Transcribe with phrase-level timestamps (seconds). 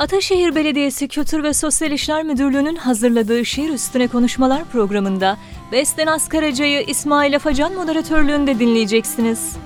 [0.00, 5.38] Ataşehir Belediyesi Kültür ve Sosyal İşler Müdürlüğü'nün hazırladığı Şiir Üstüne Konuşmalar programında
[5.72, 9.56] Besten Askaraca'yı İsmail Afacan moderatörlüğünde dinleyeceksiniz.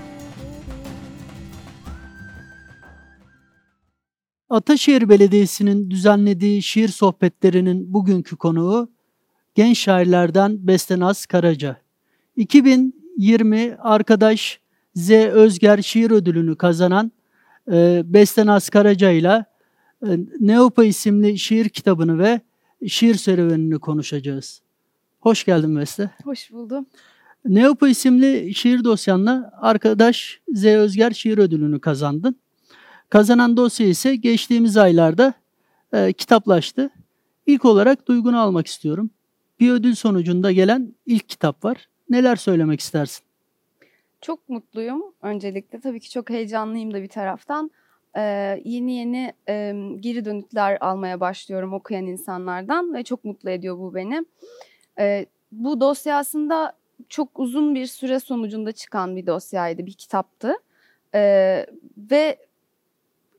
[4.51, 8.91] Ataşehir Belediyesi'nin düzenlediği şiir sohbetlerinin bugünkü konuğu
[9.55, 11.77] genç şairlerden Bestenaz Karaca.
[12.37, 14.61] 2020 arkadaş
[14.95, 15.11] Z.
[15.11, 17.13] Özger Şiir Ödülünü kazanan
[17.73, 19.45] e, Bestenaz Karaca ile
[20.41, 22.41] Neopa isimli şiir kitabını ve
[22.87, 24.63] şiir serüvenini konuşacağız.
[25.21, 26.11] Hoş geldin Beste.
[26.25, 26.87] Hoş buldum.
[27.45, 30.65] Neopa isimli şiir dosyanla arkadaş Z.
[30.65, 32.37] Özger Şiir Ödülünü kazandın.
[33.09, 35.35] Kazanan dosya ise geçtiğimiz aylarda
[35.93, 36.91] e, kitaplaştı.
[37.47, 39.11] İlk olarak duygunu almak istiyorum.
[39.61, 41.89] Bir ödül sonucunda gelen ilk kitap var.
[42.11, 43.25] Neler söylemek istersin?
[44.21, 45.81] Çok mutluyum öncelikle.
[45.81, 47.71] Tabii ki çok heyecanlıyım da bir taraftan.
[48.17, 53.95] Ee, yeni yeni e, geri dönütler almaya başlıyorum okuyan insanlardan ve çok mutlu ediyor bu
[53.95, 54.25] beni.
[54.99, 56.73] Ee, bu dosya aslında
[57.09, 60.55] çok uzun bir süre sonucunda çıkan bir dosyaydı, bir kitaptı.
[61.15, 62.39] Ee, ve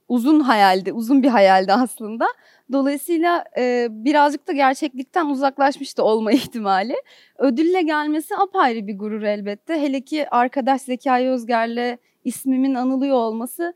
[0.10, 2.28] uzun hayaldi, uzun bir hayaldi aslında.
[2.72, 6.96] Dolayısıyla e, birazcık da gerçeklikten uzaklaşmıştı olma ihtimali.
[7.38, 9.82] Ödülle gelmesi apayrı bir gurur elbette.
[9.82, 13.74] Hele ki arkadaş Zekai Özger'le ismimin anılıyor olması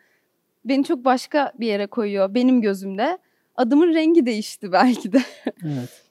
[0.66, 3.18] beni çok başka bir yere koyuyor benim gözümde.
[3.56, 5.22] Adımın rengi değişti belki de.
[5.66, 6.04] evet.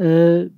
[0.00, 0.48] Ee,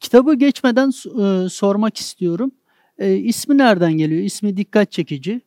[0.00, 2.52] kitabı geçmeden e, sormak istiyorum.
[2.98, 4.22] E, ismi nereden geliyor?
[4.22, 5.40] İsmi dikkat çekici.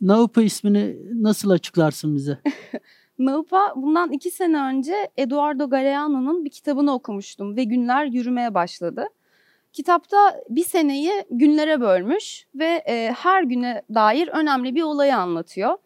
[0.00, 2.38] Naupa ismini nasıl açıklarsın bize?
[3.18, 9.06] Naupa bundan iki sene önce Eduardo Galeano'nun bir kitabını okumuştum ve günler yürümeye başladı.
[9.72, 15.78] Kitapta bir seneyi günlere bölmüş ve e, her güne dair önemli bir olayı anlatıyor.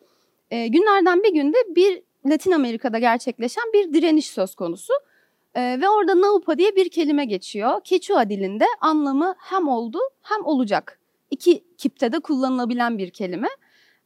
[0.53, 4.93] E, günlerden bir günde bir Latin Amerika'da gerçekleşen bir direniş söz konusu.
[5.55, 7.81] E, ve orada Naupa diye bir kelime geçiyor.
[7.89, 10.99] Quechua dilinde anlamı hem oldu hem olacak.
[11.31, 13.49] İki kipte de kullanılabilen bir kelime.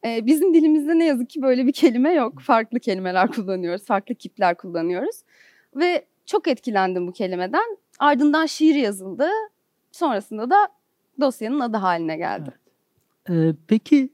[0.05, 2.41] Ee, bizim dilimizde ne yazık ki böyle bir kelime yok.
[2.41, 5.17] Farklı kelimeler kullanıyoruz, farklı kipler kullanıyoruz.
[5.77, 7.77] Ve çok etkilendim bu kelimeden.
[7.99, 9.29] Ardından şiir yazıldı.
[9.93, 10.69] Sonrasında da
[11.21, 12.51] dosyanın adı haline geldi.
[13.29, 13.55] Evet.
[13.55, 14.09] Ee, peki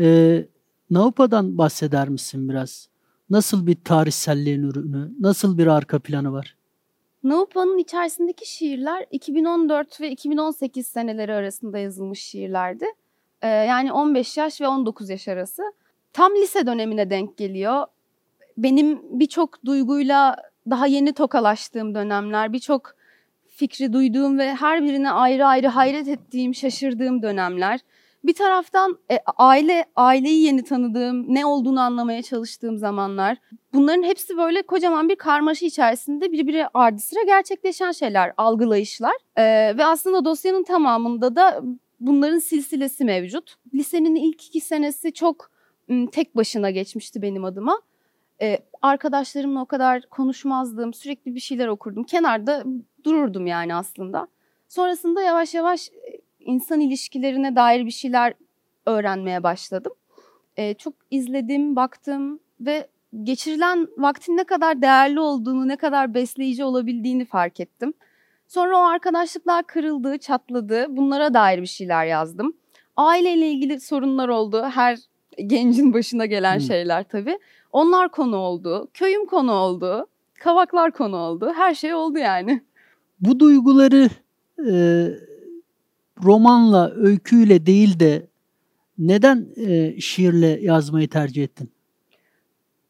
[0.00, 0.44] e,
[0.90, 2.88] Naupa'dan bahseder misin biraz?
[3.30, 6.56] Nasıl bir tarihselliğin ürünü, nasıl bir arka planı var?
[7.24, 12.84] Naupa'nın içerisindeki şiirler 2014 ve 2018 seneleri arasında yazılmış şiirlerdi.
[13.42, 15.62] Ee, yani 15 yaş ve 19 yaş arası.
[16.12, 17.86] Tam lise dönemine denk geliyor.
[18.56, 20.36] Benim birçok duyguyla
[20.70, 22.94] daha yeni tokalaştığım dönemler, birçok
[23.46, 27.80] fikri duyduğum ve her birine ayrı ayrı hayret ettiğim, şaşırdığım dönemler.
[28.24, 33.38] Bir taraftan e, aile aileyi yeni tanıdığım, ne olduğunu anlamaya çalıştığım zamanlar.
[33.74, 39.14] Bunların hepsi böyle kocaman bir karmaşa içerisinde birbiri ardı sıra gerçekleşen şeyler, algılayışlar.
[39.36, 41.62] Ee, ve aslında dosyanın tamamında da
[42.00, 43.54] bunların silsilesi mevcut.
[43.74, 45.50] Lisenin ilk iki senesi çok
[46.12, 47.80] tek başına geçmişti benim adıma.
[48.42, 52.04] Ee, arkadaşlarımla o kadar konuşmazdım, sürekli bir şeyler okurdum.
[52.04, 52.64] Kenarda
[53.04, 54.28] dururdum yani aslında.
[54.68, 55.90] Sonrasında yavaş yavaş
[56.48, 58.34] insan ilişkilerine dair bir şeyler
[58.86, 59.92] öğrenmeye başladım.
[60.56, 62.88] Ee, çok izledim, baktım ve
[63.22, 67.92] geçirilen vaktin ne kadar değerli olduğunu, ne kadar besleyici olabildiğini fark ettim.
[68.46, 70.86] Sonra o arkadaşlıklar kırıldı, çatladı.
[70.88, 72.52] Bunlara dair bir şeyler yazdım.
[72.96, 74.62] Aileyle ilgili sorunlar oldu.
[74.74, 74.98] Her
[75.46, 76.66] gencin başına gelen hmm.
[76.66, 77.38] şeyler tabii.
[77.72, 78.88] Onlar konu oldu.
[78.94, 80.06] Köyüm konu oldu.
[80.34, 81.52] Kavaklar konu oldu.
[81.56, 82.62] Her şey oldu yani.
[83.20, 84.08] Bu duyguları
[84.66, 84.74] e,
[86.24, 88.26] romanla, öyküyle değil de
[88.98, 91.70] neden e, şiirle yazmayı tercih ettin?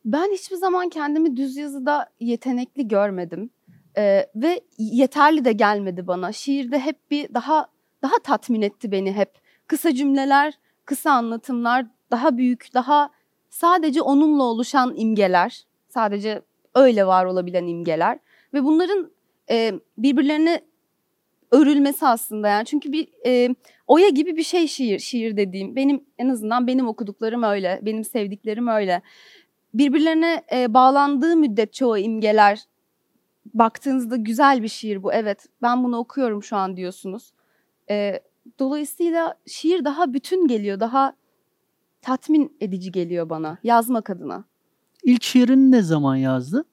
[0.04, 3.50] Ben hiçbir zaman kendimi düz yazıda yetenekli görmedim.
[3.96, 6.32] Ee, ve yeterli de gelmedi bana.
[6.32, 7.66] Şiirde hep bir daha
[8.02, 9.30] daha tatmin etti beni hep.
[9.66, 13.10] Kısa cümleler, kısa anlatımlar, daha büyük, daha
[13.50, 16.42] sadece onunla oluşan imgeler, sadece
[16.74, 18.18] öyle var olabilen imgeler
[18.54, 19.10] ve bunların
[19.50, 20.60] e, birbirlerine
[21.50, 23.54] örülmesi aslında yani çünkü bir e,
[23.86, 28.68] oya gibi bir şey şiir şiir dediğim benim en azından benim okuduklarım öyle benim sevdiklerim
[28.68, 29.02] öyle
[29.74, 32.64] birbirlerine e, bağlandığı müddetçe o imgeler
[33.54, 35.12] baktığınızda güzel bir şiir bu.
[35.12, 37.32] Evet ben bunu okuyorum şu an diyorsunuz.
[37.90, 38.20] E,
[38.58, 41.12] dolayısıyla şiir daha bütün geliyor, daha
[42.02, 44.44] tatmin edici geliyor bana yazmak adına.
[45.02, 46.64] İlk şiirini ne zaman yazdın?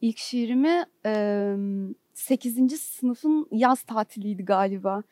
[0.00, 1.54] İlk şiirimi e,
[2.18, 2.80] 8.
[2.80, 5.02] sınıfın yaz tatiliydi galiba.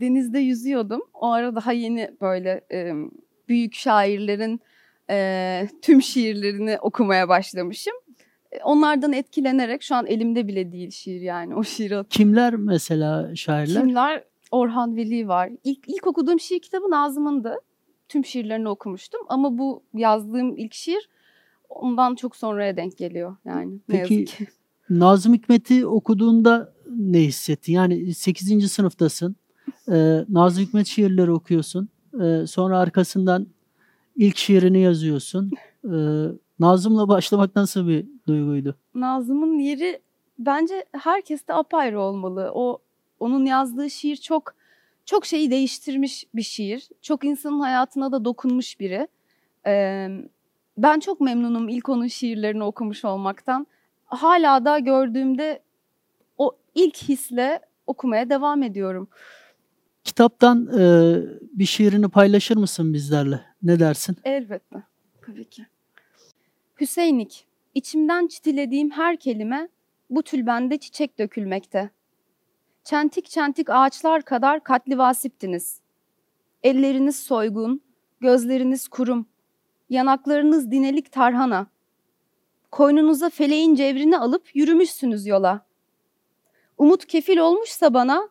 [0.00, 1.02] Denizde yüzüyordum.
[1.14, 2.92] O ara daha yeni böyle e,
[3.48, 4.60] büyük şairlerin
[5.10, 7.94] e, tüm şiirlerini okumaya başlamışım
[8.64, 13.82] onlardan etkilenerek şu an elimde bile değil şiir yani o şiiri Kimler mesela şairler?
[13.82, 14.24] Kimler?
[14.50, 15.50] Orhan Veli var.
[15.64, 17.56] İlk, ilk okuduğum şiir kitabı Nazım'ındı.
[18.08, 21.08] Tüm şiirlerini okumuştum ama bu yazdığım ilk şiir
[21.68, 24.24] ondan çok sonraya denk geliyor yani Peki.
[24.90, 27.72] Nazım Hikmet'i okuduğunda ne hissettin?
[27.72, 28.72] Yani 8.
[28.72, 29.36] sınıftasın.
[29.92, 31.88] Ee, Nazım Hikmet şiirleri okuyorsun.
[32.22, 33.46] Ee, sonra arkasından
[34.16, 35.50] ilk şiirini yazıyorsun.
[35.92, 36.28] Ee,
[36.58, 38.76] Nazım'la başlamak nasıl bir duyguydu?
[38.94, 40.00] Nazım'ın yeri
[40.38, 42.50] bence herkeste apayrı olmalı.
[42.54, 42.78] O
[43.20, 44.54] onun yazdığı şiir çok
[45.04, 46.88] çok şeyi değiştirmiş bir şiir.
[47.02, 49.08] Çok insanın hayatına da dokunmuş biri.
[49.66, 50.08] Ee,
[50.78, 53.66] ben çok memnunum ilk onun şiirlerini okumuş olmaktan.
[54.06, 55.62] Hala da gördüğümde
[56.38, 59.08] o ilk hisle okumaya devam ediyorum.
[60.04, 61.16] Kitaptan e,
[61.52, 63.40] bir şiirini paylaşır mısın bizlerle?
[63.62, 64.16] Ne dersin?
[64.24, 64.82] Elbette.
[65.26, 65.66] Tabii ki.
[66.80, 69.68] Hüseynik, içimden çitilediğim her kelime
[70.10, 71.90] bu tülbende çiçek dökülmekte.
[72.84, 75.80] Çentik çentik ağaçlar kadar katli vasiptiniz.
[76.62, 77.80] Elleriniz soygun,
[78.20, 79.26] gözleriniz kurum,
[79.90, 81.66] yanaklarınız dinelik tarhana.
[82.76, 85.66] Koynunuza feleğin cevrini alıp yürümüşsünüz yola.
[86.78, 88.28] Umut kefil olmuşsa bana,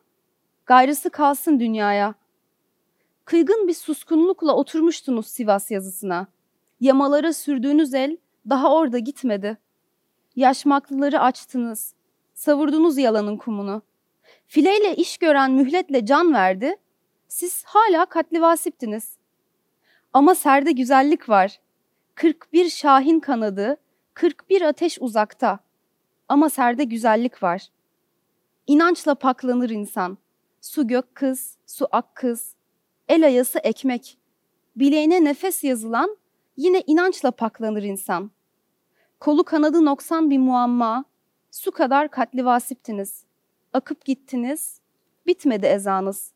[0.66, 2.14] gayrısı kalsın dünyaya.
[3.24, 6.26] Kıygın bir suskunlukla oturmuştunuz Sivas yazısına.
[6.80, 8.16] Yamalara sürdüğünüz el
[8.48, 9.58] daha orada gitmedi.
[10.36, 11.94] Yaşmaklıları açtınız.
[12.34, 13.82] Savurdunuz yalanın kumunu.
[14.46, 16.76] Fileyle iş gören mühletle can verdi.
[17.28, 19.16] Siz hala katlivasiptiniz.
[20.12, 21.60] Ama serde güzellik var.
[22.14, 23.78] 41 şahin kanadı,
[24.16, 25.58] 41 ateş uzakta.
[26.28, 27.68] Ama serde güzellik var.
[28.66, 30.18] İnançla paklanır insan.
[30.60, 32.54] Su gök kız, su ak kız.
[33.08, 34.18] El ayası ekmek.
[34.76, 36.16] Bileğine nefes yazılan
[36.56, 38.30] yine inançla paklanır insan.
[39.20, 41.04] Kolu kanadı noksan bir muamma,
[41.50, 43.24] su kadar katlivasiptiniz.
[43.72, 44.80] Akıp gittiniz,
[45.26, 46.32] bitmedi ezanız.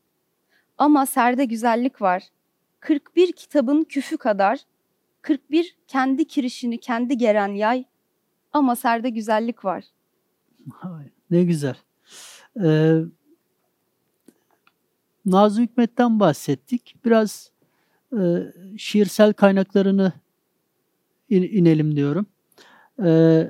[0.79, 2.23] Ama serde güzellik var.
[2.81, 4.61] 41 kitabın küfü kadar,
[5.23, 7.85] 41 kendi kirişini kendi geren yay.
[8.53, 9.85] Ama serde güzellik var.
[11.31, 11.77] Ne güzel.
[12.65, 13.01] Ee,
[15.27, 16.97] Nazım Hikmet'ten bahsettik.
[17.05, 17.51] Biraz
[18.13, 18.19] e,
[18.79, 20.13] şiirsel kaynaklarını
[21.29, 22.27] in- inelim diyorum.
[23.05, 23.47] Ee,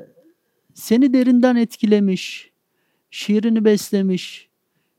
[0.74, 2.50] seni derinden etkilemiş,
[3.10, 4.48] şiirini beslemiş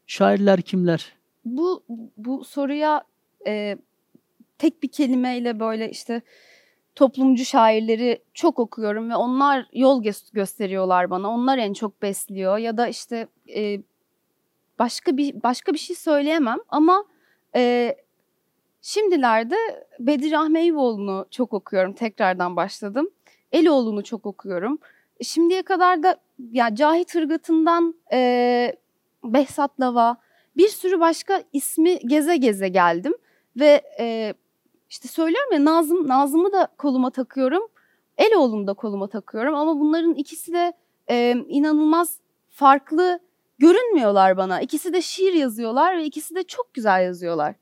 [0.07, 1.13] şairler kimler?
[1.45, 1.83] Bu
[2.17, 3.03] bu soruya
[3.47, 3.77] e,
[4.57, 6.21] tek bir kelimeyle böyle işte
[7.01, 11.29] toplumcu şairleri çok okuyorum ve onlar yol gö- gösteriyorlar bana.
[11.29, 13.81] Onlar en çok besliyor ya da işte e,
[14.79, 17.05] başka bir başka bir şey söyleyemem ama
[17.55, 17.95] e,
[18.81, 19.55] şimdilerde
[19.99, 21.93] Bedir Ahmeyvoğlu'nu çok okuyorum.
[21.93, 23.09] Tekrardan başladım.
[23.51, 24.79] Eloğlu'nu çok okuyorum.
[25.21, 26.17] Şimdiye kadar da
[26.51, 28.75] ya Cahit Irgat'ından e,
[29.23, 30.17] Behzat Lava
[30.57, 33.13] bir sürü başka ismi geze geze geldim
[33.59, 34.33] ve e,
[34.91, 37.63] işte söylüyorum ya Nazım Nazım'ı da koluma takıyorum.
[38.17, 40.73] Eloğlu'nu da koluma takıyorum ama bunların ikisi de
[41.09, 42.17] e, inanılmaz
[42.49, 43.19] farklı
[43.59, 44.61] görünmüyorlar bana.
[44.61, 47.55] İkisi de şiir yazıyorlar ve ikisi de çok güzel yazıyorlar.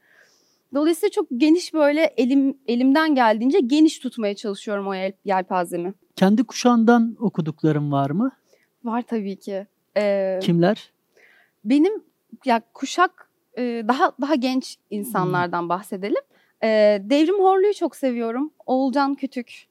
[0.73, 5.93] Dolayısıyla çok geniş böyle elim elimden geldiğince geniş tutmaya çalışıyorum o yel, yelpazemi.
[6.15, 8.31] Kendi kuşağından okudukların var mı?
[8.83, 9.67] Var tabii ki.
[9.97, 10.91] Ee, Kimler?
[11.65, 12.03] benim
[12.45, 16.23] ya kuşak e, daha daha genç insanlardan bahsedelim.
[16.63, 16.67] E,
[17.03, 18.51] Devrim Horlu'yu çok seviyorum.
[18.65, 19.67] Oğulcan Kütük.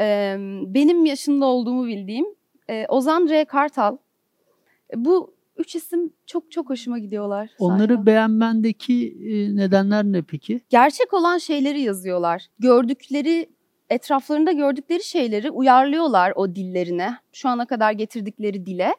[0.00, 0.36] E,
[0.66, 2.26] benim yaşında olduğumu bildiğim
[2.68, 3.44] e, Ozan R.
[3.44, 3.96] Kartal.
[4.94, 7.50] E, bu üç isim çok çok hoşuma gidiyorlar.
[7.58, 8.06] Onları sahiden.
[8.06, 9.16] beğenmendeki
[9.56, 10.60] nedenler ne peki?
[10.70, 12.46] gerçek olan şeyleri yazıyorlar.
[12.58, 13.48] Gördükleri
[13.90, 17.14] etraflarında gördükleri şeyleri uyarlıyorlar o dillerine.
[17.32, 18.94] Şu ana kadar getirdikleri dile.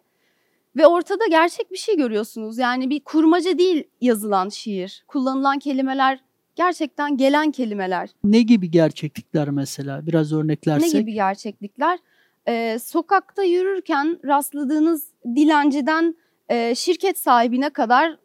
[0.75, 2.57] Ve ortada gerçek bir şey görüyorsunuz.
[2.57, 5.03] Yani bir kurmaca değil yazılan şiir.
[5.07, 6.19] Kullanılan kelimeler
[6.55, 8.09] gerçekten gelen kelimeler.
[8.24, 10.07] Ne gibi gerçeklikler mesela?
[10.07, 10.93] Biraz örneklersek.
[10.93, 12.00] Ne gibi gerçeklikler?
[12.47, 16.15] Ee, sokakta yürürken rastladığınız dilenciden
[16.50, 18.17] e, şirket sahibine kadar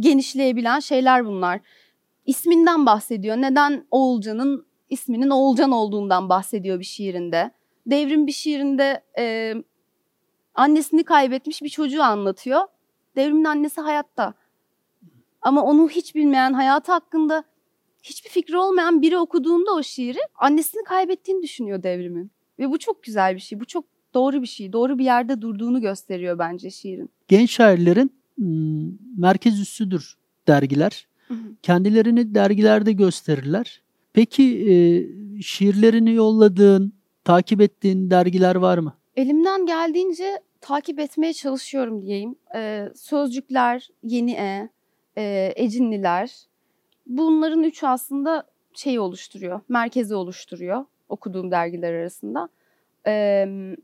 [0.00, 1.60] genişleyebilen şeyler bunlar.
[2.26, 3.36] İsminden bahsediyor.
[3.36, 7.50] Neden Oğulcan'ın isminin Oğulcan olduğundan bahsediyor bir şiirinde.
[7.86, 9.54] Devrim bir şiirinde e,
[10.54, 12.60] annesini kaybetmiş bir çocuğu anlatıyor.
[13.16, 14.34] Devrimin annesi hayatta.
[15.42, 17.44] Ama onu hiç bilmeyen, hayatı hakkında
[18.06, 22.30] hiçbir fikri olmayan biri okuduğunda o şiiri annesini kaybettiğini düşünüyor devrimin.
[22.58, 23.60] Ve bu çok güzel bir şey.
[23.60, 23.84] Bu çok
[24.14, 24.72] doğru bir şey.
[24.72, 27.10] Doğru bir yerde durduğunu gösteriyor bence şiirin.
[27.28, 28.12] Genç şairlerin
[29.16, 30.14] merkez üssüdür
[30.48, 31.06] dergiler.
[31.28, 31.48] Hı hı.
[31.62, 33.82] Kendilerini dergilerde gösterirler.
[34.12, 34.74] Peki e,
[35.42, 36.92] şiirlerini yolladığın,
[37.24, 38.94] takip ettiğin dergiler var mı?
[39.16, 42.36] Elimden geldiğince takip etmeye çalışıyorum diyeyim.
[42.54, 44.68] Ee, sözcükler, Yeni E,
[45.16, 46.46] e, Ecinliler.
[47.06, 48.44] Bunların üçü aslında
[48.74, 52.48] şeyi oluşturuyor, merkezi oluşturuyor okuduğum dergiler arasında.
[53.06, 53.76] Ee,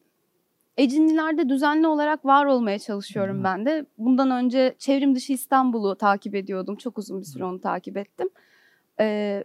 [0.76, 3.44] Ecinlilerde düzenli olarak var olmaya çalışıyorum Hı.
[3.44, 3.86] ben de.
[3.98, 6.76] Bundan önce çevrim dışı İstanbul'u takip ediyordum.
[6.76, 8.28] Çok uzun bir süre onu takip ettim.
[9.00, 9.44] Ee,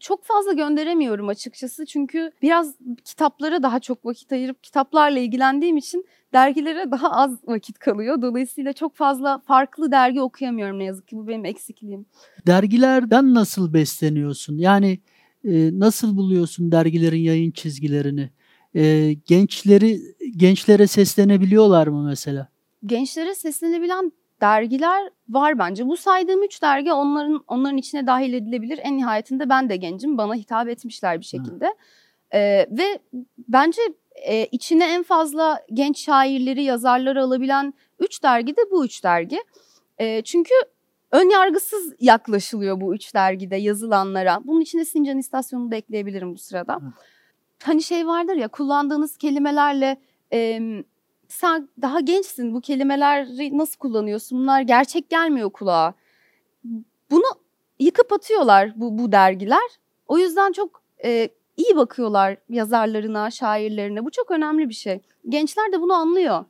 [0.00, 2.74] çok fazla gönderemiyorum açıkçası çünkü biraz
[3.04, 8.22] kitaplara daha çok vakit ayırıp kitaplarla ilgilendiğim için dergilere daha az vakit kalıyor.
[8.22, 12.06] Dolayısıyla çok fazla farklı dergi okuyamıyorum ne yazık ki bu benim eksikliğim.
[12.46, 14.58] Dergilerden nasıl besleniyorsun?
[14.58, 14.98] Yani
[15.44, 18.30] e, nasıl buluyorsun dergilerin yayın çizgilerini?
[18.74, 20.00] E, gençleri
[20.36, 22.48] gençlere seslenebiliyorlar mı mesela?
[22.86, 25.86] Gençlere seslenebilen dergiler var bence.
[25.86, 28.80] Bu saydığım üç dergi onların onların içine dahil edilebilir.
[28.82, 30.18] En nihayetinde ben de gencim.
[30.18, 31.74] Bana hitap etmişler bir şekilde.
[32.34, 32.98] Ee, ve
[33.48, 33.82] bence
[34.26, 39.42] e, içine en fazla genç şairleri, yazarları alabilen üç dergi de bu üç dergi.
[39.98, 40.54] E, çünkü
[41.12, 44.40] ön yargısız yaklaşılıyor bu üç dergide yazılanlara.
[44.44, 46.74] Bunun içine Sincan İstasyonu'nu da ekleyebilirim bu sırada.
[46.74, 46.92] Hı.
[47.62, 50.00] Hani şey vardır ya kullandığınız kelimelerle
[50.32, 50.60] e,
[51.32, 54.38] sen daha gençsin bu kelimeleri nasıl kullanıyorsun?
[54.38, 55.94] Bunlar gerçek gelmiyor kulağa.
[57.10, 57.24] Bunu
[57.78, 59.68] yıkıp atıyorlar bu, bu dergiler.
[60.08, 64.04] O yüzden çok e, iyi bakıyorlar yazarlarına, şairlerine.
[64.04, 65.00] Bu çok önemli bir şey.
[65.28, 66.44] Gençler de bunu anlıyor.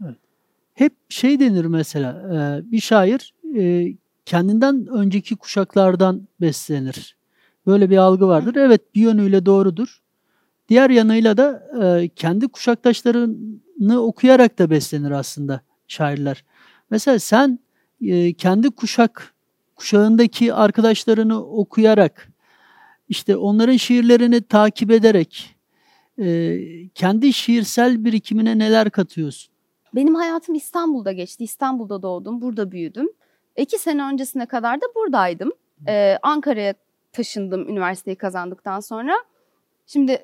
[0.75, 3.87] Hep şey denir mesela e, bir şair e,
[4.27, 7.17] kendinden önceki kuşaklardan beslenir.
[7.67, 8.57] Böyle bir algı vardır.
[8.57, 10.03] Evet bir yönüyle doğrudur.
[10.73, 16.45] Diğer yanıyla da e, kendi kuşaktaşlarını okuyarak da beslenir aslında şairler.
[16.91, 17.59] Mesela sen
[18.01, 19.35] e, kendi kuşak
[19.77, 22.29] kuşağındaki arkadaşlarını okuyarak
[23.09, 25.57] işte onların şiirlerini takip ederek
[26.19, 26.59] e,
[26.95, 29.55] kendi şiirsel birikimine neler katıyorsun?
[29.95, 31.45] Benim hayatım İstanbul'da geçti.
[31.45, 33.09] İstanbul'da doğdum, burada büyüdüm.
[33.57, 35.53] İki sene öncesine kadar da buradaydım.
[35.89, 36.75] Ee, Ankara'ya
[37.13, 39.15] taşındım üniversiteyi kazandıktan sonra.
[39.87, 40.23] Şimdi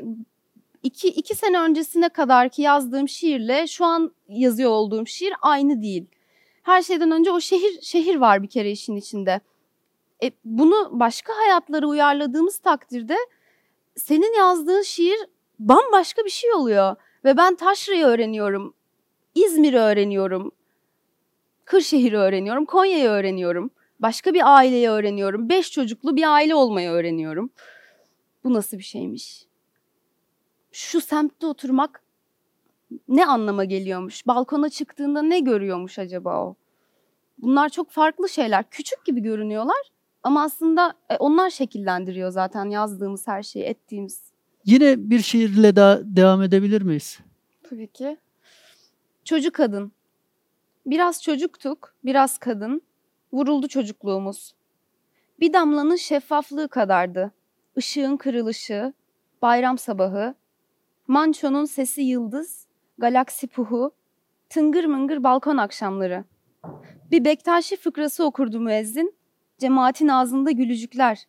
[0.83, 6.07] iki, iki sene öncesine kadar ki yazdığım şiirle şu an yazıyor olduğum şiir aynı değil.
[6.63, 9.41] Her şeyden önce o şehir şehir var bir kere işin içinde.
[10.23, 13.17] E, bunu başka hayatlara uyarladığımız takdirde
[13.97, 15.19] senin yazdığın şiir
[15.59, 16.97] bambaşka bir şey oluyor.
[17.25, 18.75] Ve ben taşrayı öğreniyorum,
[19.35, 20.53] İzmir'i öğreniyorum,
[21.65, 23.71] Kırşehir'i öğreniyorum, Konya'yı öğreniyorum.
[24.01, 25.49] Başka bir aileyi öğreniyorum.
[25.49, 27.51] Beş çocuklu bir aile olmayı öğreniyorum.
[28.45, 29.48] Bu nasıl bir şeymiş?
[30.79, 32.03] Şu semtte oturmak
[33.09, 34.27] ne anlama geliyormuş?
[34.27, 36.55] Balkona çıktığında ne görüyormuş acaba o?
[37.39, 38.71] Bunlar çok farklı şeyler.
[38.71, 39.91] Küçük gibi görünüyorlar
[40.23, 44.23] ama aslında e, onlar şekillendiriyor zaten yazdığımız her şeyi, ettiğimiz.
[44.65, 47.19] Yine bir şiirle daha devam edebilir miyiz?
[47.63, 48.17] Tabii ki.
[49.25, 49.93] Çocuk kadın.
[50.87, 52.83] Biraz çocuktuk, biraz kadın.
[53.33, 54.55] Vuruldu çocukluğumuz.
[55.41, 57.33] Bir damlanın şeffaflığı kadardı.
[57.77, 58.93] Işığın kırılışı,
[59.43, 60.35] bayram sabahı,
[61.09, 62.67] mançonun sesi yıldız,
[62.99, 63.95] galaksi puhu,
[64.49, 66.25] tıngır mıngır balkon akşamları.
[67.11, 69.15] Bir Bektaşi fıkrası okurdu müezzin,
[69.59, 71.27] cemaatin ağzında gülücükler.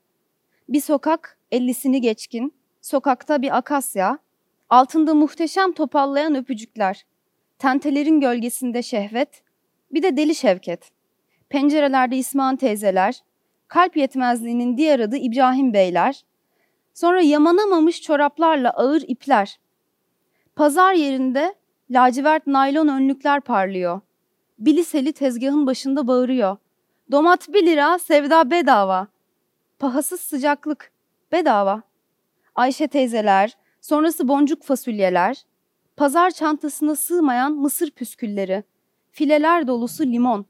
[0.70, 4.20] Bir sokak, ellisini geçkin, sokakta bir akasya,
[4.70, 7.06] altında muhteşem topallayan öpücükler.
[7.60, 9.44] Tentelerin gölgesinde şehvet,
[9.92, 10.92] bir de deli şevket.
[11.50, 13.24] Pencerelerde İsmail teyzeler,
[13.68, 16.24] kalp yetmezliğinin diğer adı İbrahim beyler,
[16.94, 19.60] sonra yamanamamış çoraplarla ağır ipler.
[20.60, 21.56] Pazar yerinde
[21.89, 24.01] lacivert naylon önlükler parlıyor.
[24.60, 26.58] Biliseli tezgahın başında bağırıyor.
[27.12, 29.08] Domat bir lira, sevda bedava.
[29.80, 30.92] Pahasız sıcaklık,
[31.32, 31.82] bedava.
[32.56, 35.44] Ayşe teyzeler, sonrası boncuk fasulyeler,
[35.98, 38.63] pazar çantasına sığmayan mısır püskülleri,
[39.12, 40.46] fileler dolusu limon.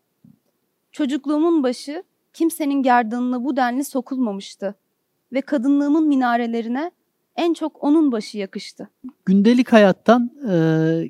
[0.92, 4.76] Çocukluğumun başı kimsenin gerdanına bu denli sokulmamıştı
[5.34, 6.92] ve kadınlığımın minarelerine
[7.40, 8.90] en çok onun başı yakıştı.
[9.26, 10.54] Gündelik hayattan e,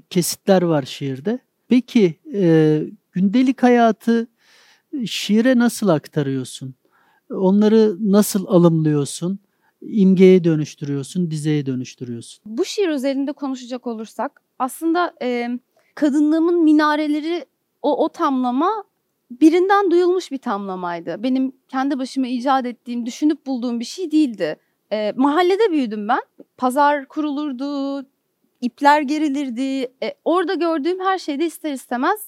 [0.09, 1.39] kesitler var şiirde.
[1.67, 2.81] Peki e,
[3.11, 4.27] gündelik hayatı
[5.05, 6.75] şiire nasıl aktarıyorsun?
[7.29, 9.39] Onları nasıl alımlıyorsun?
[9.81, 12.41] İmgeye dönüştürüyorsun, dizeye dönüştürüyorsun.
[12.45, 15.49] Bu şiir üzerinde konuşacak olursak aslında e,
[15.95, 17.45] kadınlığımın minareleri
[17.81, 18.83] o, o tamlama
[19.31, 21.23] birinden duyulmuş bir tamlamaydı.
[21.23, 24.55] Benim kendi başıma icat ettiğim, düşünüp bulduğum bir şey değildi.
[24.91, 26.21] E, mahallede büyüdüm ben.
[26.57, 28.05] Pazar kurulurdu,
[28.61, 29.93] ipler gerilirdi.
[30.03, 32.19] E, orada gördüğüm her şeyde ister istemez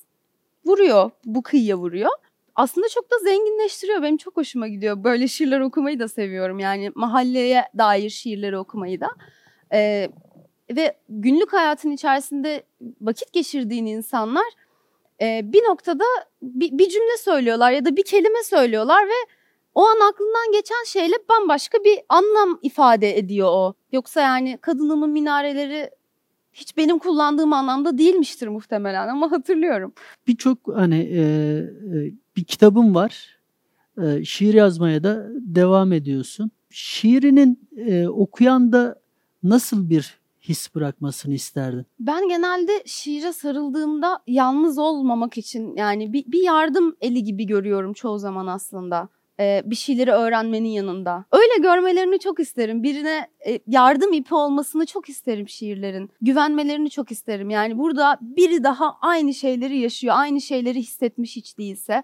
[0.65, 2.11] vuruyor, bu kıyıya vuruyor.
[2.55, 4.01] Aslında çok da zenginleştiriyor.
[4.01, 5.03] Benim çok hoşuma gidiyor.
[5.03, 6.59] Böyle şiirler okumayı da seviyorum.
[6.59, 9.09] Yani mahalleye dair şiirleri okumayı da.
[9.73, 10.09] E,
[10.71, 12.63] ve günlük hayatın içerisinde
[13.01, 14.45] vakit geçirdiğin insanlar
[15.21, 16.03] e, bir noktada
[16.41, 19.31] bir, bir cümle söylüyorlar ya da bir kelime söylüyorlar ve
[19.75, 23.73] o an aklından geçen şeyle bambaşka bir anlam ifade ediyor o.
[23.91, 25.89] Yoksa yani kadınımın minareleri
[26.53, 29.93] hiç benim kullandığım anlamda değilmiştir muhtemelen ama hatırlıyorum.
[30.27, 33.39] Birçok hani e, e, bir kitabım var.
[34.03, 36.51] E, şiir yazmaya da devam ediyorsun.
[36.69, 39.01] Şiirinin e, okuyan da
[39.43, 41.85] nasıl bir his bırakmasını isterdin?
[41.99, 48.19] Ben genelde şiire sarıldığımda yalnız olmamak için yani bir, bir yardım eli gibi görüyorum çoğu
[48.19, 49.09] zaman aslında.
[49.41, 51.25] Ee, bir şeyleri öğrenmenin yanında.
[51.31, 52.83] Öyle görmelerini çok isterim.
[52.83, 56.09] Birine e, yardım ipi olmasını çok isterim şiirlerin.
[56.21, 57.49] Güvenmelerini çok isterim.
[57.49, 62.03] Yani burada biri daha aynı şeyleri yaşıyor, aynı şeyleri hissetmiş hiç değilse.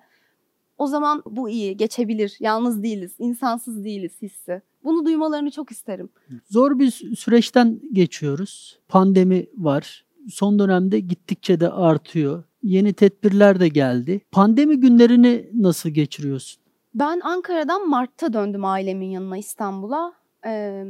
[0.77, 2.37] O zaman bu iyi, geçebilir.
[2.39, 4.61] Yalnız değiliz, insansız değiliz hissi.
[4.83, 6.09] Bunu duymalarını çok isterim.
[6.49, 8.79] Zor bir sü- süreçten geçiyoruz.
[8.87, 10.05] Pandemi var.
[10.29, 12.43] Son dönemde gittikçe de artıyor.
[12.63, 14.21] Yeni tedbirler de geldi.
[14.31, 16.66] Pandemi günlerini nasıl geçiriyorsun?
[16.99, 20.13] Ben Ankara'dan Mart'ta döndüm ailemin yanına İstanbul'a.
[20.45, 20.83] Ee,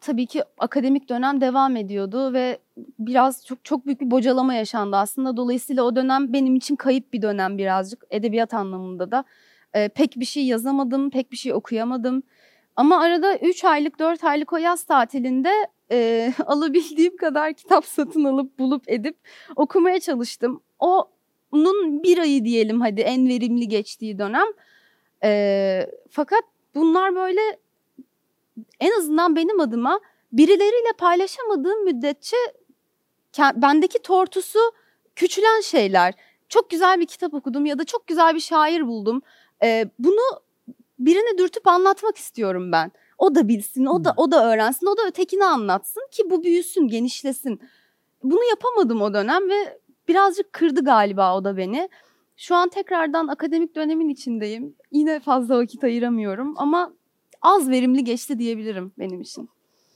[0.00, 2.58] tabii ki akademik dönem devam ediyordu ve
[2.98, 5.36] biraz çok çok büyük bir bocalama yaşandı aslında.
[5.36, 9.24] Dolayısıyla o dönem benim için kayıp bir dönem birazcık edebiyat anlamında da.
[9.74, 12.22] Ee, pek bir şey yazamadım, pek bir şey okuyamadım.
[12.76, 15.50] Ama arada 3 aylık, 4 aylık o yaz tatilinde
[15.92, 19.16] e, alabildiğim kadar kitap satın alıp bulup edip
[19.56, 20.62] okumaya çalıştım.
[20.78, 24.46] Onun bir ayı diyelim hadi en verimli geçtiği dönem.
[25.24, 27.40] Ee, fakat bunlar böyle
[28.80, 30.00] en azından benim adıma
[30.32, 32.36] birileriyle paylaşamadığım müddetçe
[33.38, 34.58] bendeki tortusu
[35.16, 36.14] küçülen şeyler.
[36.48, 39.22] Çok güzel bir kitap okudum ya da çok güzel bir şair buldum.
[39.62, 40.42] Ee, bunu
[40.98, 42.92] birine dürtüp anlatmak istiyorum ben.
[43.18, 46.88] O da bilsin, o da o da öğrensin, o da ötekini anlatsın ki bu büyüsün,
[46.88, 47.60] genişlesin.
[48.22, 49.78] Bunu yapamadım o dönem ve
[50.08, 51.88] birazcık kırdı galiba o da beni.
[52.40, 54.74] Şu an tekrardan akademik dönemin içindeyim.
[54.92, 56.92] Yine fazla vakit ayıramıyorum ama
[57.42, 59.48] az verimli geçti diyebilirim benim için.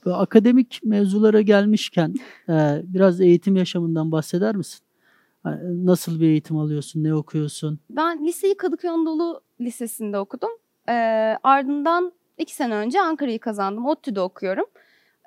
[0.05, 2.15] Ve akademik mevzulara gelmişken
[2.49, 4.79] e, biraz eğitim yaşamından bahseder misin?
[5.43, 7.79] Ha, Nasıl bir eğitim alıyorsun, ne okuyorsun?
[7.89, 10.51] Ben liseyi Kadıköy Anadolu Lisesi'nde okudum.
[10.89, 10.93] Ee,
[11.43, 13.85] ardından iki sene önce Ankara'yı kazandım.
[13.85, 14.65] ODTÜ'de okuyorum.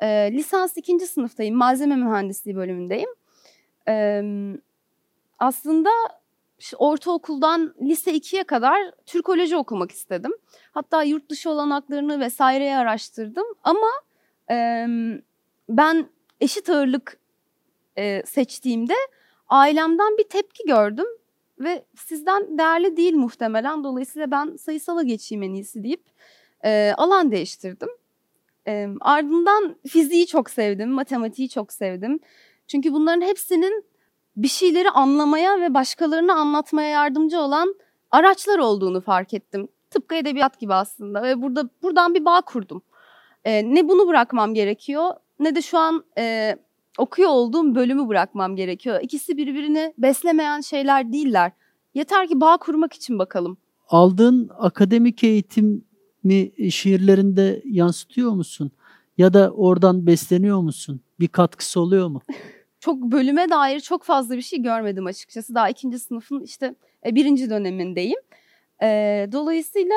[0.03, 1.57] Ee, lisans ikinci sınıftayım.
[1.57, 3.09] Malzeme mühendisliği bölümündeyim.
[3.89, 4.23] Ee,
[5.39, 5.91] aslında
[6.79, 10.33] ortaokuldan lise 2'ye kadar Türkoloji okumak istedim.
[10.73, 13.47] Hatta yurt dışı olanaklarını vesaireyi araştırdım.
[13.64, 13.90] Ama
[14.51, 14.87] e,
[15.68, 16.09] ben
[16.40, 17.18] eşit ağırlık
[17.97, 18.94] e, seçtiğimde
[19.49, 21.07] ailemden bir tepki gördüm
[21.59, 23.85] ve sizden değerli değil muhtemelen.
[23.85, 26.03] Dolayısıyla ben sayısala geçeyim en iyisi deyip
[26.64, 27.88] e, alan değiştirdim.
[28.66, 32.21] E, ardından fiziği çok sevdim, matematiği çok sevdim.
[32.66, 33.85] Çünkü bunların hepsinin
[34.38, 37.74] bir şeyleri anlamaya ve başkalarına anlatmaya yardımcı olan
[38.11, 39.68] araçlar olduğunu fark ettim.
[39.90, 42.83] Tıpkı edebiyat gibi aslında ve burada buradan bir bağ kurdum.
[43.44, 46.57] E, ne bunu bırakmam gerekiyor ne de şu an e,
[46.98, 49.01] okuyor olduğum bölümü bırakmam gerekiyor.
[49.03, 51.53] İkisi birbirini beslemeyen şeyler değiller.
[51.94, 53.59] Yeter ki bağ kurmak için bakalım.
[53.88, 55.83] Aldığın akademik eğitimi
[56.70, 58.70] şiirlerinde yansıtıyor musun?
[59.18, 61.01] Ya da oradan besleniyor musun?
[61.20, 62.22] Bir katkısı oluyor mu?
[62.88, 65.55] Çok bölüme dair çok fazla bir şey görmedim açıkçası.
[65.55, 66.74] Daha ikinci sınıfın işte
[67.07, 68.18] e, birinci dönemindeyim.
[68.83, 68.87] E,
[69.33, 69.94] dolayısıyla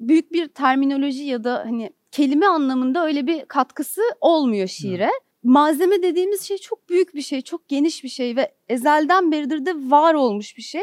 [0.00, 5.10] büyük bir terminoloji ya da hani kelime anlamında öyle bir katkısı olmuyor şiire.
[5.44, 9.74] Malzeme dediğimiz şey çok büyük bir şey, çok geniş bir şey ve ezelden beridir de
[9.74, 10.82] var olmuş bir şey.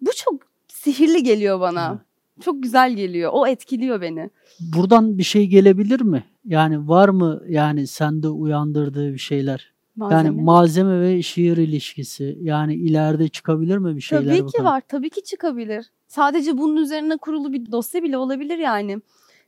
[0.00, 0.34] Bu çok
[0.68, 1.90] sihirli geliyor bana.
[1.90, 1.98] Hı.
[2.42, 3.30] Çok güzel geliyor.
[3.34, 4.30] O etkiliyor beni.
[4.60, 6.24] Buradan bir şey gelebilir mi?
[6.44, 9.73] Yani var mı yani sende uyandırdığı bir şeyler?
[9.96, 10.22] Malzeme.
[10.28, 12.38] Yani malzeme ve şiir ilişkisi.
[12.42, 14.24] Yani ileride çıkabilir mi bir şeyler?
[14.24, 14.64] Tabii ki bakalım?
[14.64, 14.82] var.
[14.88, 15.86] Tabii ki çıkabilir.
[16.06, 19.00] Sadece bunun üzerine kurulu bir dosya bile olabilir yani.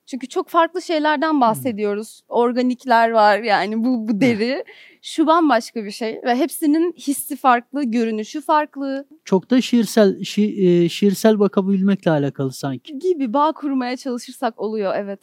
[0.06, 2.22] Çünkü çok farklı şeylerden bahsediyoruz.
[2.28, 4.64] Organikler var yani bu, bu deri.
[5.02, 10.88] Şu bambaşka bir şey ve hepsinin hissi farklı, görünüşü farklı Çok da şiirsel şi- e,
[10.88, 12.98] şiirsel bakabilmekle alakalı sanki.
[12.98, 15.20] gibi bağ kurmaya çalışırsak oluyor evet.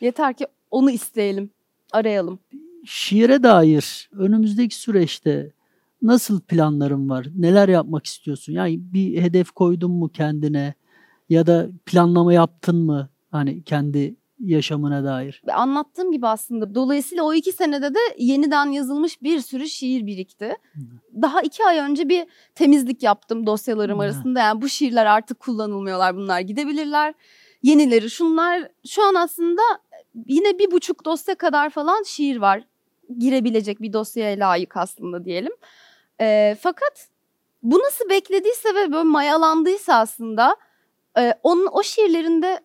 [0.00, 1.50] Yeter ki onu isteyelim,
[1.92, 2.38] arayalım.
[2.90, 5.52] Şiire dair önümüzdeki süreçte
[6.02, 7.26] nasıl planların var?
[7.36, 8.52] Neler yapmak istiyorsun?
[8.52, 10.74] Yani bir hedef koydun mu kendine
[11.28, 15.42] ya da planlama yaptın mı hani kendi yaşamına dair?
[15.52, 20.56] Anlattığım gibi aslında dolayısıyla o iki senede de yeniden yazılmış bir sürü şiir birikti.
[21.22, 24.02] Daha iki ay önce bir temizlik yaptım dosyalarım Hı.
[24.02, 24.40] arasında.
[24.40, 27.14] Yani bu şiirler artık kullanılmıyorlar bunlar gidebilirler.
[27.62, 29.62] Yenileri şunlar şu an aslında
[30.26, 32.64] yine bir buçuk dosya kadar falan şiir var.
[33.18, 35.52] Girebilecek bir dosyaya layık aslında diyelim.
[36.20, 37.08] E, fakat
[37.62, 40.56] bu nasıl beklediyse ve böyle mayalandıysa aslında
[41.18, 42.60] e, onun o şiirlerinde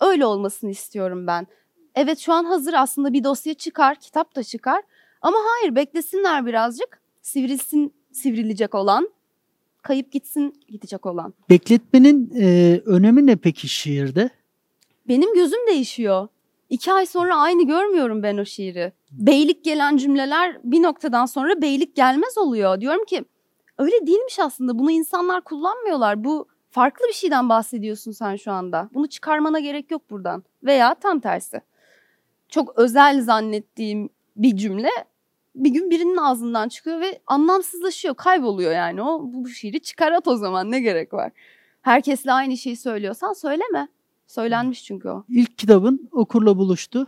[0.00, 1.46] öyle olmasını istiyorum ben.
[1.94, 4.82] Evet şu an hazır aslında bir dosya çıkar, kitap da çıkar.
[5.22, 7.00] Ama hayır beklesinler birazcık.
[7.22, 9.10] Sivrilsin sivrilecek olan,
[9.82, 11.34] kayıp gitsin gidecek olan.
[11.50, 14.30] Bekletmenin e, önemi ne peki şiirde?
[15.08, 16.28] Benim gözüm değişiyor.
[16.74, 18.92] İki ay sonra aynı görmüyorum ben o şiiri.
[19.10, 22.80] Beylik gelen cümleler bir noktadan sonra beylik gelmez oluyor.
[22.80, 23.24] Diyorum ki
[23.78, 24.78] öyle değilmiş aslında.
[24.78, 26.24] Bunu insanlar kullanmıyorlar.
[26.24, 28.88] Bu farklı bir şeyden bahsediyorsun sen şu anda.
[28.94, 30.44] Bunu çıkarmana gerek yok buradan.
[30.62, 31.60] Veya tam tersi.
[32.48, 34.90] Çok özel zannettiğim bir cümle
[35.54, 39.02] bir gün birinin ağzından çıkıyor ve anlamsızlaşıyor, kayboluyor yani.
[39.02, 41.32] O bu şiiri çıkar at o zaman ne gerek var?
[41.82, 43.88] Herkesle aynı şeyi söylüyorsan söyleme.
[44.26, 45.24] Söylenmiş çünkü o.
[45.28, 47.06] İlk kitabın okurla buluştu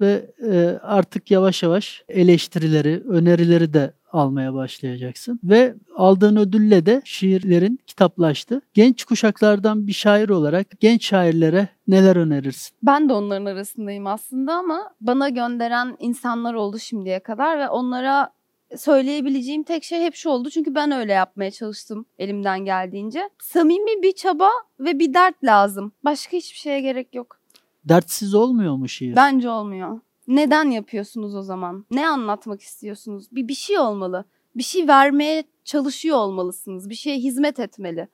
[0.00, 5.40] ve e, artık yavaş yavaş eleştirileri, önerileri de almaya başlayacaksın.
[5.44, 8.60] Ve aldığın ödülle de şiirlerin kitaplaştı.
[8.74, 12.76] Genç kuşaklardan bir şair olarak genç şairlere neler önerirsin?
[12.82, 18.30] Ben de onların arasındayım aslında ama bana gönderen insanlar oldu şimdiye kadar ve onlara
[18.76, 20.50] söyleyebileceğim tek şey hep şu oldu.
[20.50, 23.30] Çünkü ben öyle yapmaya çalıştım elimden geldiğince.
[23.42, 24.48] Samimi bir çaba
[24.80, 25.92] ve bir dert lazım.
[26.04, 27.40] Başka hiçbir şeye gerek yok.
[27.84, 29.16] Dertsiz olmuyor mu şiir?
[29.16, 30.00] Bence olmuyor.
[30.28, 31.84] Neden yapıyorsunuz o zaman?
[31.90, 33.28] Ne anlatmak istiyorsunuz?
[33.32, 34.24] Bir bir şey olmalı.
[34.56, 36.90] Bir şey vermeye çalışıyor olmalısınız.
[36.90, 38.08] Bir şeye hizmet etmeli.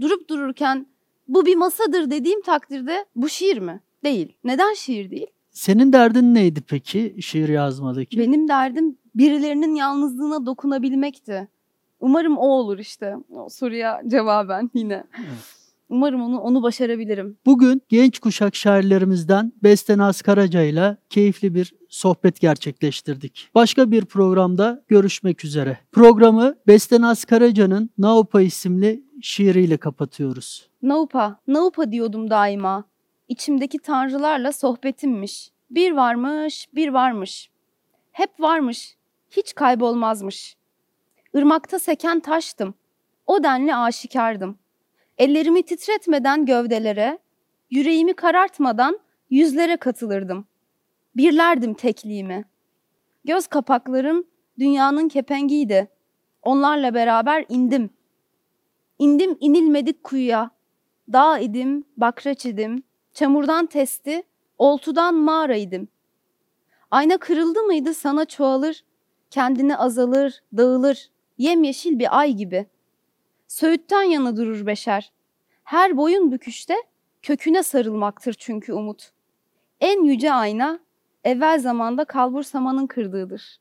[0.00, 0.86] Durup dururken
[1.28, 3.80] bu bir masadır dediğim takdirde bu şiir mi?
[4.04, 4.32] Değil.
[4.44, 5.26] Neden şiir değil?
[5.56, 8.18] Senin derdin neydi peki şiir yazmadaki?
[8.18, 11.48] Benim derdim birilerinin yalnızlığına dokunabilmekti.
[12.00, 13.14] Umarım o olur işte.
[13.30, 15.04] O soruya cevaben yine.
[15.18, 15.28] Evet.
[15.88, 17.38] Umarım onu onu başarabilirim.
[17.46, 23.50] Bugün genç kuşak şairlerimizden Bestenaz Karaca ile keyifli bir sohbet gerçekleştirdik.
[23.54, 25.78] Başka bir programda görüşmek üzere.
[25.92, 30.70] Programı Bestenaz Karaca'nın Naupa isimli şiiriyle kapatıyoruz.
[30.82, 32.84] Naupa, Naupa diyordum daima.
[33.28, 35.50] İçimdeki tanrılarla sohbetimmiş.
[35.70, 37.50] Bir varmış, bir varmış.
[38.12, 38.96] Hep varmış,
[39.30, 40.56] hiç kaybolmazmış.
[41.34, 42.74] Irmakta seken taştım.
[43.26, 44.58] O denli aşikardım.
[45.18, 47.18] Ellerimi titretmeden gövdelere,
[47.70, 48.98] yüreğimi karartmadan
[49.30, 50.46] yüzlere katılırdım.
[51.16, 52.44] Birlerdim tekliğimi.
[53.24, 54.24] Göz kapaklarım
[54.58, 55.88] dünyanın kepengiydi.
[56.42, 57.90] Onlarla beraber indim.
[58.98, 60.50] İndim inilmedik kuyuya.
[61.12, 62.82] Dağ idim, bakraç idim.
[63.16, 64.22] Çamurdan testi,
[64.58, 65.88] oltudan mağara idim.
[66.90, 68.84] Ayna kırıldı mıydı sana çoğalır,
[69.30, 72.66] kendini azalır, dağılır, yemyeşil bir ay gibi.
[73.48, 75.12] Söğütten yana durur beşer.
[75.64, 76.74] Her boyun büküşte
[77.22, 79.12] köküne sarılmaktır çünkü umut.
[79.80, 80.78] En yüce ayna
[81.24, 83.60] evvel zamanda kalbur samanın kırdığıdır.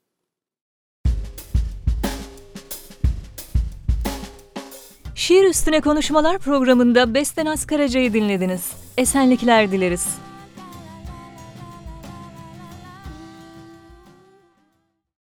[5.15, 8.71] Şiir Üstüne Konuşmalar programında Besten Askaraca'yı dinlediniz.
[8.97, 10.07] Esenlikler dileriz.